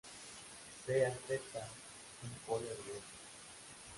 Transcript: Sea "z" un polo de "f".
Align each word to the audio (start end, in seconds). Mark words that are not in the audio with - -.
Sea 0.83 1.11
"z" 1.25 1.29
un 2.25 2.33
polo 2.45 2.69
de 2.81 2.91
"f". 3.01 3.05